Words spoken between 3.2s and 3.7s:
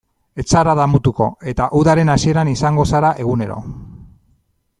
egunero.